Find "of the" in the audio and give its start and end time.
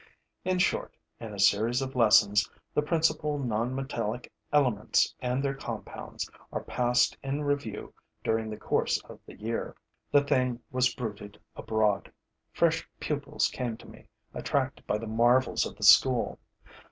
9.03-9.39, 15.67-15.83